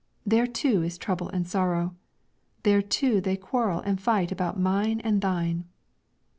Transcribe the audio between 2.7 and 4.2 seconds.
too they quarrel and